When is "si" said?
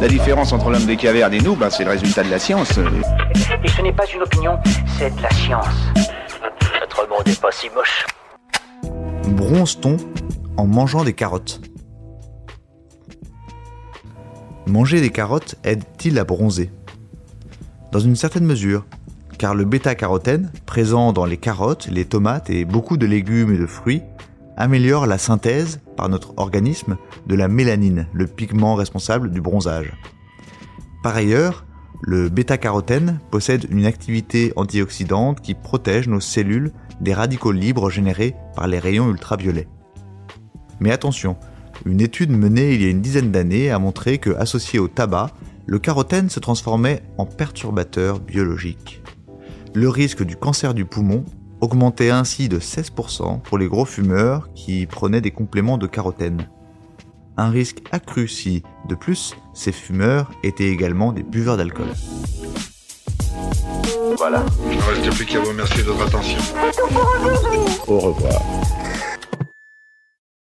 7.52-7.68, 58.28-58.62